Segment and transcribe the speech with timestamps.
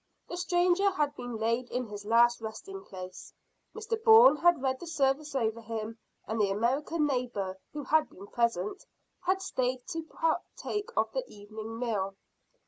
[0.27, 3.31] The stranger had been laid in his last resting place,
[3.75, 8.25] Mr Bourne had read the service over him, and the American neighbour, who had been
[8.25, 8.83] present,
[9.21, 12.15] had stayed to partake of the evening meal.